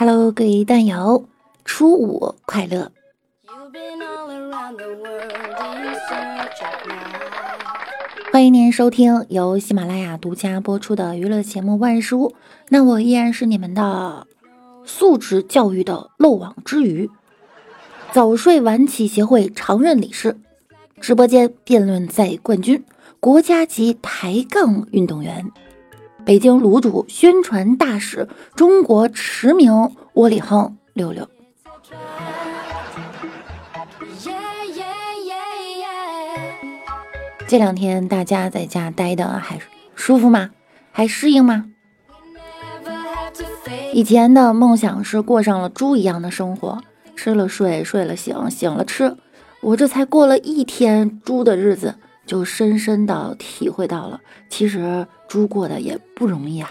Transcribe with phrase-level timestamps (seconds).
[0.00, 1.26] Hello，各位蛋友，
[1.62, 2.90] 初五快乐！
[8.32, 12.30] 欢迎您收听由喜马拉雅独家播出的娱乐节目《万事屋》。
[12.70, 14.26] 那我依然是你们的
[14.86, 17.10] 素质教育的漏网之鱼，
[18.10, 20.38] 早睡晚起协会常任理事，
[21.02, 22.82] 直播间辩论赛冠军，
[23.20, 25.50] 国家级抬杠运动员，
[26.30, 31.28] 北京卤煮宣传大使，中国驰名窝里横六六。
[37.48, 39.58] 这两天大家在家待的还
[39.96, 40.50] 舒服吗？
[40.92, 41.64] 还适应吗？
[43.92, 46.80] 以前的梦想是过上了猪一样的生活，
[47.16, 49.16] 吃了睡，睡了醒，醒了吃。
[49.62, 51.96] 我这才过了一天猪的日子，
[52.30, 56.70] 就深深的体会到了，其实猪过得也不容易啊。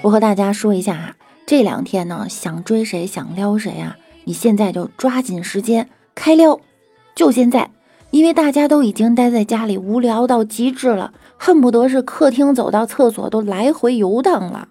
[0.00, 3.98] 我和大家说一下啊，这两天呢，想追谁，想撩谁啊？
[4.24, 6.58] 你现在就抓紧时间开撩，
[7.14, 7.70] 就现在，
[8.10, 14.68] 因为大家都已经待在家里无聊到极致了，恨不得是客厅走到厕所都来回游荡了。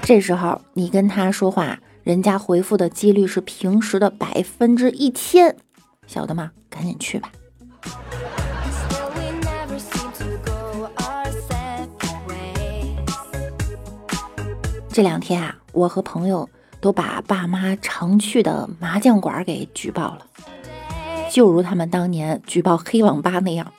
[0.00, 5.56] 这时候你跟他说话，人家回复的几率是平时的百分之一千，
[6.06, 6.52] 晓得吗？
[6.70, 7.32] 赶紧去吧。
[14.90, 16.48] 这两天啊，我和朋友。
[16.80, 20.26] 都把爸妈常去的麻将馆给举报了，
[21.30, 23.72] 就如他们当年举报黑网吧那样。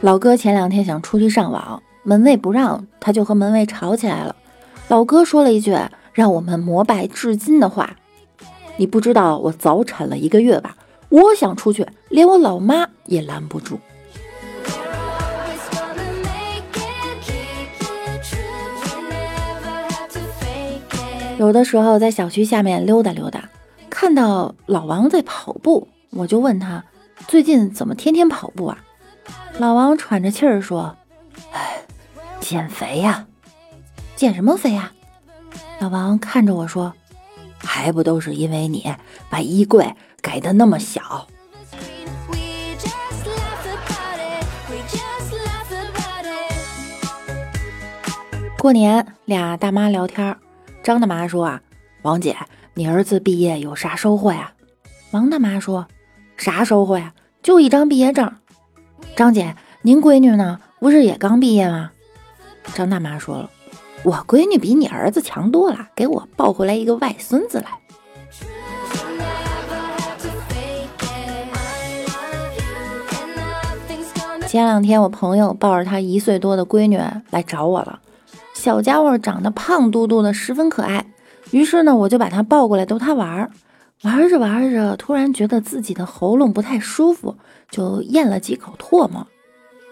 [0.00, 4.34] 老哥前两天想出去上网，门卫不让，他就和门卫吵起来了。
[4.88, 5.76] 老哥说了一句
[6.12, 7.96] 让我们膜拜至今的话
[8.78, 10.76] ：“你不知道我早产了一个月吧？
[11.10, 13.78] 我想出去，连我老妈也拦不住。”
[21.38, 23.48] 有的时候在小区下面溜达溜达，
[23.88, 26.82] 看到老王在跑步，我就问他
[27.28, 28.78] 最近怎么天天跑步啊？
[29.58, 30.96] 老王喘着气儿说
[31.52, 31.67] ：“唉，
[32.40, 33.26] 减肥呀，
[34.16, 34.92] 减什么肥呀？”
[35.80, 36.94] 老王看着我说
[37.58, 38.94] ：“还不都是因为你
[39.28, 41.28] 把衣柜改的那么小。”
[48.58, 50.36] 过年俩大妈聊天。
[50.82, 51.60] 张大妈说：“啊，
[52.02, 52.36] 王姐，
[52.74, 54.52] 你儿子毕业有啥收获呀？”
[55.12, 55.86] 王大妈说
[56.36, 57.12] ：“啥收获呀？
[57.42, 58.32] 就一张毕业证。”
[59.14, 60.60] 张姐，您闺女呢？
[60.80, 61.92] 不是也刚毕业吗？
[62.74, 63.50] 张大妈说了
[64.04, 67.66] ：“我闺女比你儿子强多了，给我抱回来一个外孙子来。”
[74.46, 76.98] 前两天我朋友抱着他一岁多的闺女
[77.30, 78.00] 来找我了。
[78.54, 81.04] 小家伙长得胖嘟嘟的，十分可爱。
[81.50, 83.50] 于是呢，我就把他抱过来逗他玩儿。
[84.02, 87.36] 玩着玩着，突然觉得自己的喉咙不太舒服，
[87.70, 89.26] 就咽了几口唾沫。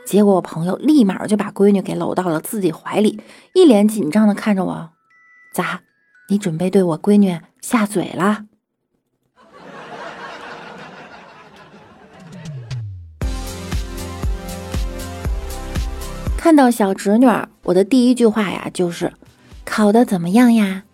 [0.06, 3.21] 结果我朋友立马就把闺女给搂到了自己怀里，
[3.55, 4.91] 一脸紧张的看着我
[5.53, 5.81] ：“咋？
[6.28, 8.44] 你准备对我闺女下嘴了？”
[16.38, 19.12] 看到小侄女儿，我的第一句话呀就是
[19.67, 20.84] ：“考的怎么样呀？”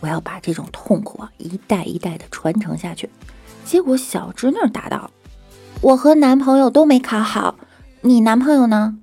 [0.00, 3.08] 我要把这种痛苦啊一代一代的传承下去。
[3.64, 5.10] 结果小侄女答道
[5.80, 7.56] ：“我和男朋友都没考好，
[8.00, 8.96] 你男朋友呢？”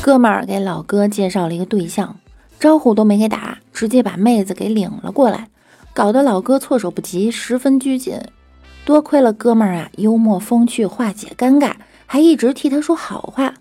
[0.00, 2.16] 哥们儿给老哥介绍了一个对象，
[2.60, 5.48] 招呼都没给打，直接把妹子给领了过来。
[5.92, 8.20] 搞得老哥措手不及，十分拘谨。
[8.84, 11.72] 多亏了哥们儿啊，幽默风趣，化解尴尬，
[12.06, 13.54] 还一直替他说好话。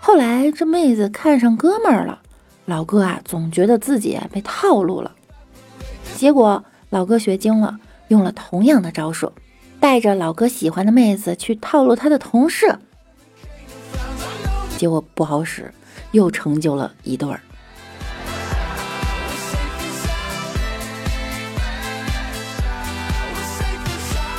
[0.00, 2.20] 后来这妹子看上哥们儿了，
[2.66, 5.12] 老哥啊总觉得自己被套路了。
[6.14, 7.78] 结果老哥学精了，
[8.08, 9.32] 用了同样的招数，
[9.78, 12.76] 带着老哥喜欢的妹子去套路他的同事。
[14.76, 15.72] 结果不好使，
[16.10, 17.40] 又成就了一对儿。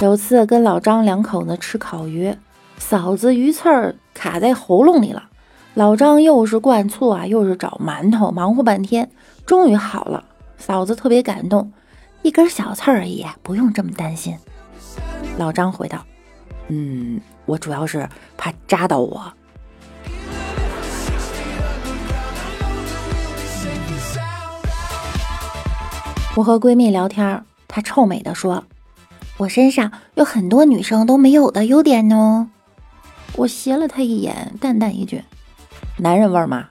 [0.01, 2.35] 有次跟老张两口子吃烤鱼，
[2.77, 5.29] 嫂子鱼刺儿卡在喉咙里了。
[5.73, 9.09] 老张又是灌醋啊，又是找馒头，忙活半天，
[9.45, 10.25] 终于好了。
[10.57, 11.71] 嫂子特别感动，
[12.23, 14.37] 一根小刺而已，不用这么担心。
[15.37, 16.05] 老张回道
[16.69, 18.07] ：“嗯，我主要是
[18.37, 19.33] 怕扎到我。”
[26.35, 28.63] 我和闺蜜聊天，她臭美的说
[29.37, 32.49] ：“我身上有很多女生都没有的优点哦。”
[33.35, 35.23] 我斜了她一眼，淡淡一句
[35.97, 36.69] ：“男人味吗？”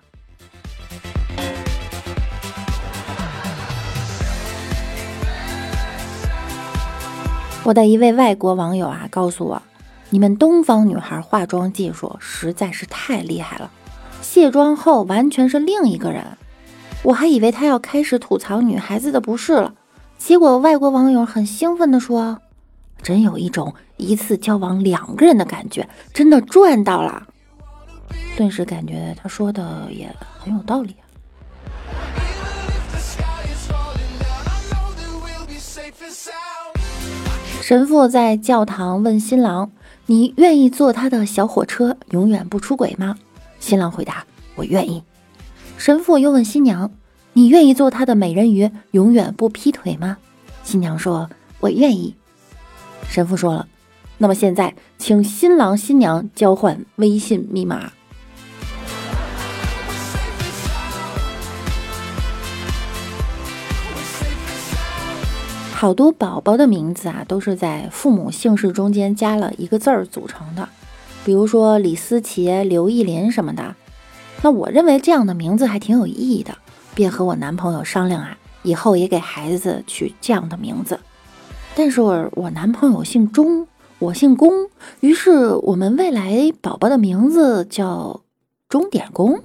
[7.62, 9.62] 我的一位外国网友啊，告诉我，
[10.08, 13.70] 你们东方女孩化妆技术实在是太厉害了，
[14.22, 16.24] 卸妆后完全是另一个人。
[17.02, 19.74] 我还以为他要开始吐槽女孩子的不是了，
[20.18, 22.40] 结果外国网友很兴奋地说
[23.02, 27.26] ：“真有一种一次交往两个人的感觉，真的赚到了。”
[28.36, 31.04] 顿时感觉他说的也很有道理啊。
[37.70, 39.70] 神父在教堂问新郎
[40.06, 43.14] ：“你愿意坐他的小火车，永远不出轨吗？”
[43.60, 44.24] 新郎回答
[44.58, 45.04] ：“我愿意。”
[45.78, 46.90] 神父又问新娘
[47.32, 50.16] ：“你愿意做他的美人鱼，永远不劈腿吗？”
[50.64, 51.30] 新娘说
[51.62, 52.16] ：“我愿意。”
[53.08, 53.68] 神父说了
[54.18, 57.92] ：“那么现在，请新郎新娘交换微信密码。”
[65.80, 70.68] 好多宝宝的名字啊，都是在父母姓氏中间加了一个字儿组成的，
[71.24, 73.74] 比如说李思琪、刘艺林什么的。
[74.42, 76.54] 那我认为这样的名字还挺有意义的，
[76.94, 81.00] 便和我男朋友商量啊，以后也给孩子取这样的名字。
[81.74, 83.66] 但是我男朋友姓钟，
[84.00, 84.68] 我姓龚，
[85.00, 88.20] 于是我们未来宝宝的名字叫
[88.68, 89.40] 钟点工。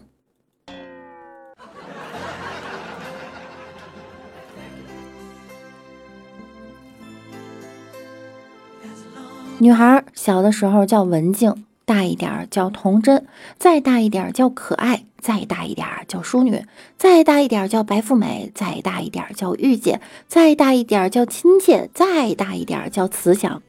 [9.60, 11.66] 女孩小的时候叫文静。
[11.88, 13.28] 大一点儿叫童真，
[13.60, 16.66] 再大一点儿叫可爱，再大一点儿叫淑女，
[16.98, 23.62] 再大一点儿叫白富美，再大一点儿叫御姐，再大一点儿叫亲切，再大一点儿叫慈祥。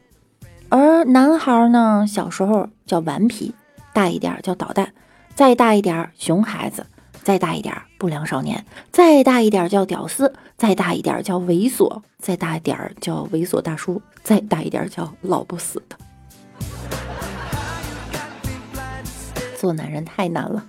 [0.71, 3.55] 而男孩呢，小时候叫顽皮，
[3.93, 4.95] 大一点儿叫捣蛋，
[5.35, 6.87] 再大一点儿熊孩子，
[7.23, 15.97] 再大一点儿不良少年，再大一点叫屌丝，再大一点叫猥琐，再大一点儿叫猥琐大叔，再大一点叫老不死的。
[19.59, 20.67] 做男人太难了。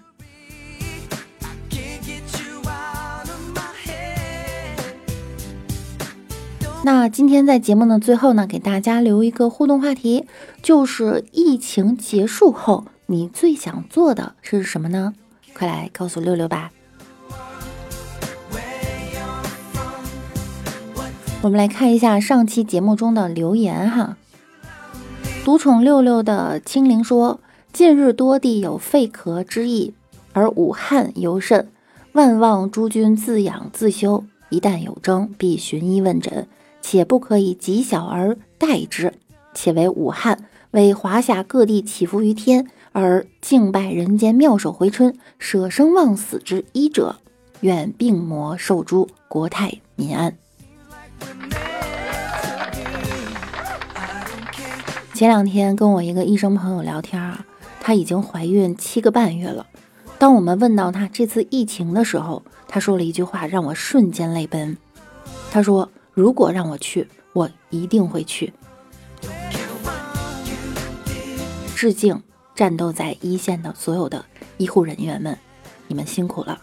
[6.83, 10.25] 那今天在节目的最后呢，给大家留一个互动话题，
[10.61, 15.13] 就是疫情结束后你最想做的是什么呢？
[15.53, 16.71] 快来告诉六六吧。
[21.47, 24.17] 我们来看一下上期节目中的留言哈。
[25.45, 27.39] 独宠六六的精灵说。
[27.71, 29.93] 近日多地有废壳之意，
[30.33, 31.69] 而武汉尤甚。
[32.13, 36.47] 万望诸君自养自修，一旦有征，必寻医问诊，
[36.81, 39.13] 且不可以极小而待之。
[39.53, 47.17] 且为武汉为华夏各地祈福于天，而敬拜人间妙手回春、舍生忘死之医者，
[47.61, 50.35] 愿病魔受诛，国泰民安。
[55.13, 57.45] 前两天跟我一个医生朋友聊天啊。
[57.79, 59.65] 她已经怀孕七个半月了。
[60.19, 64.77] 当我们问到她这次疫情的时候，她说了一句话，让我瞬间泪奔。
[65.49, 68.51] 她说：“如果让我去，我一定会去。”
[71.77, 72.21] 致敬
[72.53, 74.25] 战斗在一线的所有的
[74.57, 75.37] 医护人员们，
[75.87, 76.59] 你们辛苦了。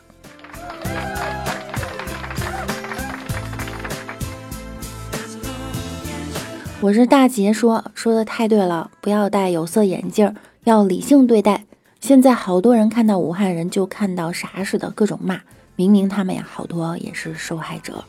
[6.84, 10.34] 我是大杰，说说的太对了，不要戴有色眼镜。
[10.64, 11.64] 要理性对待。
[11.98, 15.40] 现在好多人看到武汉人就看到啥似的，各种骂。
[15.76, 18.04] 明明他们呀，好多也是受害者。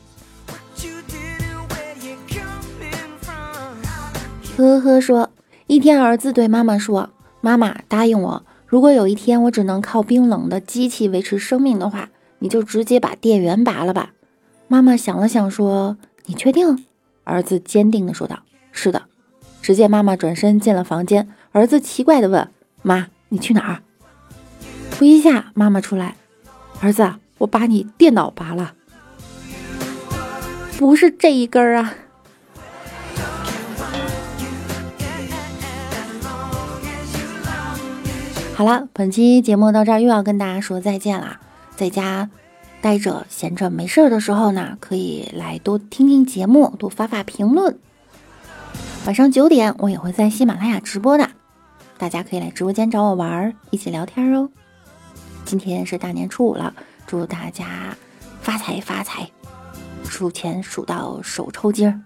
[4.58, 5.29] 呵呵说，
[5.67, 14.12] 一天儿子对妈妈说：“妈妈，答应我，如果有一天我只能靠冰冷的机器维持生命的话，你就直接把电源拔了吧。”
[14.67, 15.96] 妈妈想了想说
[16.27, 16.86] ：“你确定？”
[17.24, 18.39] 儿子坚定地说道
[18.75, 19.01] ：“是的。”
[19.63, 21.27] 只见妈妈转身进了房间。
[21.51, 22.48] 儿子奇怪的问
[22.84, 23.82] ：“妈，你去哪儿？”
[25.00, 26.15] 不一下，妈妈出来
[26.79, 28.74] ：“儿子，我把你电脑拔了，
[30.77, 31.96] 不是这一根儿啊。”
[38.53, 41.41] 好了，本期节目到这儿又要跟大家说再见啦。
[41.75, 42.29] 在家
[42.82, 47.77] 待着闲着没事儿的时候呢，可以来多听听节目，多发发评论。
[49.05, 51.29] 晚上九点我也会在喜马拉雅直播的，
[51.95, 54.50] 大家可以来直播间找我玩儿，一起聊天哦。
[55.45, 56.74] 今天是大年初五了，
[57.05, 57.95] 祝大家
[58.41, 59.29] 发财发财，
[60.05, 62.01] 数钱数到手抽筋儿。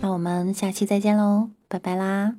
[0.00, 2.36] 那我们下期再见喽，拜拜啦！